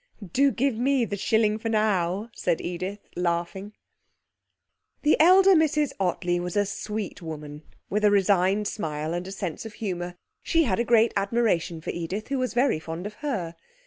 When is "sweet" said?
6.65-7.21